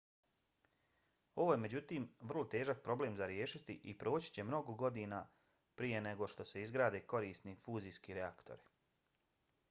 [1.41, 5.19] ovo je međutim vrlo težak problem za riješiti i proći će mnogo godina
[5.81, 8.65] prije nego što se izgrade korisni fuzijski reaktori